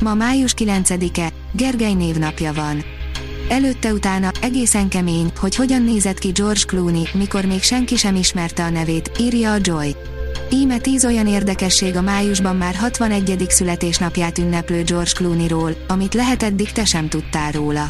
Ma 0.00 0.14
május 0.14 0.54
9-e, 0.56 1.32
Gergely 1.52 1.94
névnapja 1.94 2.52
van. 2.52 2.84
Előtte 3.48 3.92
utána 3.92 4.30
egészen 4.40 4.88
kemény, 4.88 5.32
hogy 5.38 5.56
hogyan 5.56 5.82
nézett 5.82 6.18
ki 6.18 6.28
George 6.28 6.60
Clooney, 6.66 7.08
mikor 7.12 7.44
még 7.44 7.62
senki 7.62 7.96
sem 7.96 8.14
ismerte 8.14 8.64
a 8.64 8.70
nevét, 8.70 9.10
írja 9.20 9.52
a 9.52 9.58
Joy. 9.60 9.96
Íme 10.50 10.78
10 10.78 11.04
olyan 11.04 11.26
érdekesség 11.26 11.96
a 11.96 12.00
májusban 12.00 12.56
már 12.56 12.74
61. 12.74 13.44
születésnapját 13.48 14.38
ünneplő 14.38 14.82
George 14.82 15.10
Clooneyról, 15.14 15.76
amit 15.88 16.14
lehet 16.14 16.42
eddig 16.42 16.72
te 16.72 16.84
sem 16.84 17.08
tudtál 17.08 17.52
róla. 17.52 17.88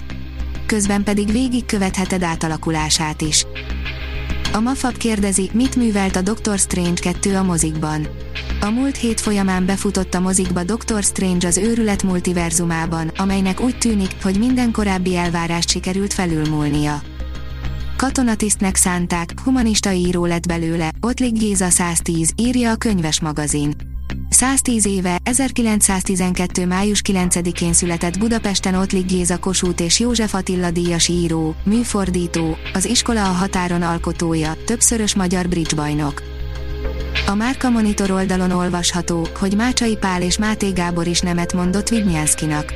Közben 0.67 1.03
pedig 1.03 1.33
végigkövetheted 1.33 2.23
átalakulását 2.23 3.23
is. 3.23 3.47
A 4.57 4.61
Mafab 4.61 4.97
kérdezi, 4.97 5.51
mit 5.53 5.77
művelt 5.77 6.17
a 6.17 6.23
Doctor 6.23 6.59
Strange 6.59 7.01
2 7.01 7.37
a 7.37 7.43
mozikban. 7.43 8.07
A 8.61 8.71
múlt 8.71 8.97
hét 8.97 9.21
folyamán 9.21 9.67
befutott 9.67 10.15
a 10.15 10.21
mozikba 10.21 10.65
Doctor 10.65 11.03
Strange 11.03 11.47
az 11.47 11.57
őrület 11.57 12.03
multiverzumában, 12.03 13.09
amelynek 13.17 13.61
úgy 13.61 13.79
tűnik, 13.79 14.11
hogy 14.23 14.39
minden 14.39 14.73
korábbi 14.73 15.17
elvárást 15.17 15.69
sikerült 15.69 16.13
felülmúlnia. 16.13 17.03
Katonatisztnek 17.97 18.77
szánták, 18.77 19.33
humanista 19.45 19.93
író 19.93 20.25
lett 20.25 20.47
belőle, 20.47 20.91
Ottlik 21.01 21.39
Géza 21.39 21.71
110, 21.71 22.33
írja 22.37 22.71
a 22.71 22.77
könyves 22.77 23.21
magazin. 23.21 23.96
110 24.29 24.87
éve, 24.87 25.19
1912. 25.23 26.67
május 26.67 27.03
9-én 27.05 27.73
született 27.73 28.19
Budapesten 28.19 28.75
Ottlik 28.75 29.07
Géza 29.07 29.39
Kossuth 29.39 29.83
és 29.83 30.01
József 30.01 30.35
Attila 30.35 30.71
díjas 30.71 31.09
író, 31.09 31.55
műfordító, 31.65 32.57
az 32.75 32.85
iskola 32.85 33.25
a 33.25 33.33
határon 33.33 33.83
alkotója, 33.83 34.57
többszörös 34.65 35.15
magyar 35.15 35.49
bridge 35.49 35.77
bajnok. 35.77 36.23
A 37.27 37.35
Márka 37.35 37.71
Monitor 37.71 38.11
oldalon 38.11 38.51
olvasható, 38.51 39.29
hogy 39.39 39.57
Mácsai 39.57 39.97
Pál 39.97 40.23
és 40.23 40.39
Máté 40.39 40.71
Gábor 40.71 41.07
is 41.07 41.21
nemet 41.21 41.53
mondott 41.53 41.89
Vidnyánszkinak. 41.89 42.73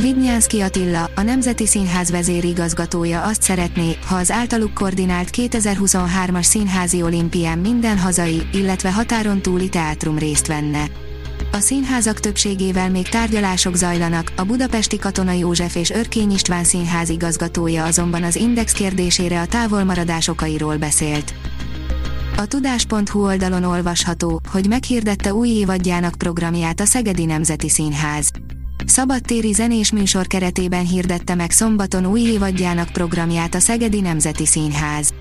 Vidnyánszki 0.00 0.60
Attila, 0.60 1.10
a 1.14 1.22
Nemzeti 1.22 1.66
Színház 1.66 2.10
vezérigazgatója 2.10 3.22
azt 3.22 3.42
szeretné, 3.42 3.96
ha 4.06 4.16
az 4.16 4.30
általuk 4.30 4.74
koordinált 4.74 5.28
2023-as 5.32 6.42
színházi 6.42 7.02
olimpián 7.02 7.58
minden 7.58 7.98
hazai, 7.98 8.42
illetve 8.52 8.92
határon 8.92 9.42
túli 9.42 9.68
teátrum 9.68 10.18
részt 10.18 10.46
venne. 10.46 10.84
A 11.52 11.58
színházak 11.58 12.20
többségével 12.20 12.90
még 12.90 13.08
tárgyalások 13.08 13.74
zajlanak, 13.74 14.32
a 14.36 14.44
budapesti 14.44 14.98
Katona 14.98 15.32
József 15.32 15.74
és 15.74 15.90
Örkény 15.90 16.30
István 16.30 16.64
színház 16.64 17.08
igazgatója 17.08 17.84
azonban 17.84 18.22
az 18.22 18.36
Index 18.36 18.72
kérdésére 18.72 19.40
a 19.40 19.46
távolmaradás 19.46 20.28
okairól 20.28 20.76
beszélt. 20.76 21.34
A 22.36 22.46
tudás.hu 22.46 23.24
oldalon 23.24 23.64
olvasható, 23.64 24.40
hogy 24.50 24.68
meghirdette 24.68 25.34
új 25.34 25.48
évadjának 25.48 26.14
programját 26.14 26.80
a 26.80 26.84
Szegedi 26.84 27.24
Nemzeti 27.24 27.68
Színház. 27.68 28.30
Szabadtéri 28.86 29.52
zenés 29.52 29.92
műsor 29.92 30.26
keretében 30.26 30.86
hirdette 30.86 31.34
meg 31.34 31.50
szombaton 31.50 32.06
új 32.06 32.20
évadjának 32.20 32.88
programját 32.88 33.54
a 33.54 33.58
Szegedi 33.58 34.00
Nemzeti 34.00 34.46
Színház. 34.46 35.12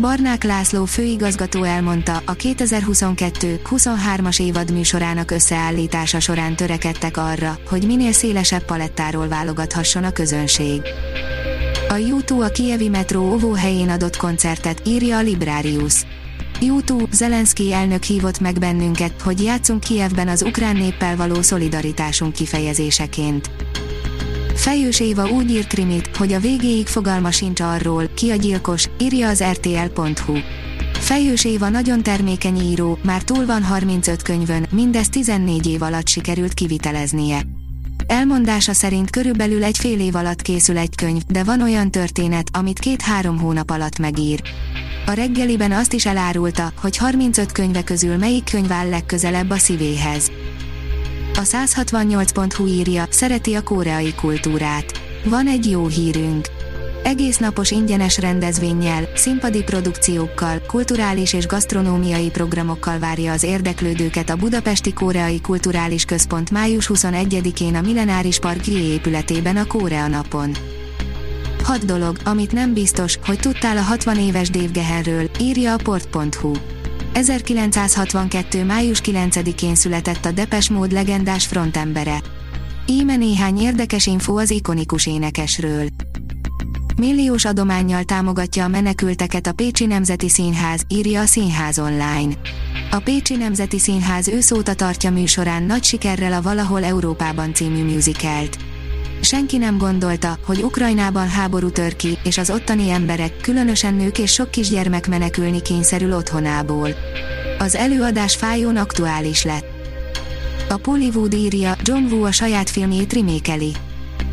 Barnák 0.00 0.44
László 0.44 0.84
főigazgató 0.84 1.62
elmondta, 1.62 2.22
a 2.24 2.34
2022-23-as 2.34 4.40
évad 4.40 4.72
műsorának 4.72 5.30
összeállítása 5.30 6.20
során 6.20 6.56
törekedtek 6.56 7.16
arra, 7.16 7.58
hogy 7.68 7.86
minél 7.86 8.12
szélesebb 8.12 8.64
palettáról 8.64 9.28
válogathasson 9.28 10.04
a 10.04 10.10
közönség. 10.10 10.80
A 11.88 11.94
YouTube 11.94 12.44
a 12.44 12.48
Kievi 12.48 12.88
metró 12.88 13.32
óvóhelyén 13.32 13.88
adott 13.88 14.16
koncertet, 14.16 14.82
írja 14.86 15.16
a 15.16 15.22
Librarius. 15.22 16.04
YouTube, 16.60 17.06
Zelenszky 17.12 17.72
elnök 17.72 18.02
hívott 18.02 18.40
meg 18.40 18.58
bennünket, 18.58 19.20
hogy 19.20 19.42
játszunk 19.42 19.80
Kievben 19.80 20.28
az 20.28 20.42
ukrán 20.42 20.76
néppel 20.76 21.16
való 21.16 21.42
szolidaritásunk 21.42 22.32
kifejezéseként. 22.32 23.50
Fejős 24.54 25.00
Éva 25.00 25.30
úgy 25.30 25.50
ír 25.50 25.66
krimit, 25.66 26.16
hogy 26.16 26.32
a 26.32 26.40
végéig 26.40 26.86
fogalma 26.86 27.30
sincs 27.30 27.60
arról, 27.60 28.08
ki 28.14 28.30
a 28.30 28.34
gyilkos, 28.34 28.88
írja 28.98 29.28
az 29.28 29.42
rtl.hu. 29.42 30.36
Fejős 30.92 31.44
Éva 31.44 31.68
nagyon 31.68 32.02
termékeny 32.02 32.60
író, 32.60 32.98
már 33.02 33.22
túl 33.22 33.46
van 33.46 33.62
35 33.62 34.22
könyvön, 34.22 34.66
mindez 34.70 35.08
14 35.08 35.66
év 35.66 35.82
alatt 35.82 36.08
sikerült 36.08 36.54
kiviteleznie. 36.54 37.42
Elmondása 38.06 38.72
szerint 38.72 39.10
körülbelül 39.10 39.64
egy 39.64 39.78
fél 39.78 40.00
év 40.00 40.14
alatt 40.14 40.42
készül 40.42 40.78
egy 40.78 40.94
könyv, 40.94 41.22
de 41.22 41.44
van 41.44 41.62
olyan 41.62 41.90
történet, 41.90 42.48
amit 42.52 42.78
két-három 42.78 43.38
hónap 43.38 43.70
alatt 43.70 43.98
megír. 43.98 44.42
A 45.06 45.12
reggeliben 45.12 45.72
azt 45.72 45.92
is 45.92 46.06
elárulta, 46.06 46.72
hogy 46.80 46.96
35 46.96 47.52
könyve 47.52 47.84
közül 47.84 48.16
melyik 48.16 48.44
könyv 48.50 48.72
áll 48.72 48.88
legközelebb 48.88 49.50
a 49.50 49.56
szívéhez. 49.56 50.30
A 51.34 51.40
168.hu 51.40 52.66
írja, 52.66 53.06
szereti 53.10 53.54
a 53.54 53.62
koreai 53.62 54.14
kultúrát. 54.14 55.00
Van 55.24 55.46
egy 55.46 55.70
jó 55.70 55.86
hírünk. 55.86 56.46
Egész 57.02 57.38
napos 57.38 57.70
ingyenes 57.70 58.18
rendezvényel, 58.18 59.08
színpadi 59.14 59.62
produkciókkal, 59.62 60.60
kulturális 60.66 61.32
és 61.32 61.46
gasztronómiai 61.46 62.30
programokkal 62.30 62.98
várja 62.98 63.32
az 63.32 63.42
érdeklődőket 63.42 64.30
a 64.30 64.36
Budapesti 64.36 64.92
Koreai 64.92 65.40
Kulturális 65.40 66.04
Központ 66.04 66.50
május 66.50 66.90
21-én 66.94 67.74
a 67.74 67.80
Millenáris 67.80 68.38
Park 68.38 68.66
épületében 68.66 69.56
a 69.56 69.66
Korea 69.66 70.08
napon. 70.08 70.50
Hat 71.66 71.84
dolog, 71.84 72.16
amit 72.24 72.52
nem 72.52 72.72
biztos, 72.72 73.18
hogy 73.24 73.38
tudtál 73.38 73.76
a 73.76 73.80
60 73.80 74.18
éves 74.18 74.50
Dave 74.50 74.70
Gehenről, 74.72 75.30
írja 75.40 75.72
a 75.72 75.76
port.hu. 75.82 76.52
1962. 77.12 78.64
május 78.64 79.00
9-én 79.04 79.74
született 79.74 80.24
a 80.24 80.30
Depes 80.30 80.70
Mód 80.70 80.92
legendás 80.92 81.46
frontembere. 81.46 82.22
Íme 82.86 83.16
néhány 83.16 83.58
érdekes 83.58 84.06
info 84.06 84.38
az 84.38 84.50
ikonikus 84.50 85.06
énekesről. 85.06 85.86
Milliós 86.96 87.44
adományjal 87.44 88.04
támogatja 88.04 88.64
a 88.64 88.68
menekülteket 88.68 89.46
a 89.46 89.52
Pécsi 89.52 89.86
Nemzeti 89.86 90.28
Színház, 90.28 90.82
írja 90.88 91.20
a 91.20 91.26
Színház 91.26 91.78
online. 91.78 92.34
A 92.90 92.98
Pécsi 92.98 93.36
Nemzeti 93.36 93.78
Színház 93.78 94.28
őszóta 94.28 94.74
tartja 94.74 95.10
műsorán 95.10 95.62
nagy 95.62 95.84
sikerrel 95.84 96.32
a 96.32 96.42
Valahol 96.42 96.84
Európában 96.84 97.54
című 97.54 97.84
musicalt. 97.84 98.65
Senki 99.26 99.56
nem 99.56 99.78
gondolta, 99.78 100.38
hogy 100.44 100.62
Ukrajnában 100.62 101.28
háború 101.28 101.70
tör 101.70 101.96
ki, 101.96 102.18
és 102.24 102.38
az 102.38 102.50
ottani 102.50 102.90
emberek, 102.90 103.36
különösen 103.40 103.94
nők 103.94 104.18
és 104.18 104.32
sok 104.32 104.50
kisgyermek 104.50 105.08
menekülni 105.08 105.62
kényszerül 105.62 106.12
otthonából. 106.12 106.88
Az 107.58 107.74
előadás 107.74 108.34
fájón 108.36 108.76
aktuális 108.76 109.44
lett. 109.44 109.66
A 110.68 110.76
Pollywood 110.76 111.34
írja, 111.34 111.76
John 111.82 112.04
Woo 112.12 112.24
a 112.24 112.32
saját 112.32 112.70
filmjét 112.70 113.12
remékeli. 113.12 113.72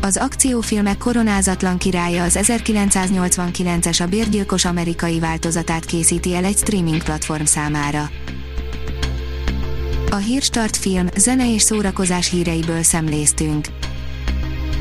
Az 0.00 0.16
akciófilmek 0.16 0.98
koronázatlan 0.98 1.78
királya 1.78 2.22
az 2.22 2.38
1989-es 2.42 4.02
a 4.02 4.06
bérgyilkos 4.06 4.64
amerikai 4.64 5.18
változatát 5.18 5.84
készíti 5.84 6.34
el 6.34 6.44
egy 6.44 6.56
streaming 6.56 7.02
platform 7.02 7.44
számára. 7.44 8.10
A 10.10 10.16
Hírstart 10.16 10.76
film, 10.76 11.06
zene 11.16 11.52
és 11.52 11.62
szórakozás 11.62 12.30
híreiből 12.30 12.82
szemléztünk. 12.82 13.66